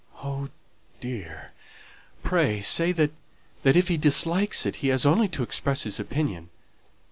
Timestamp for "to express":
5.27-5.83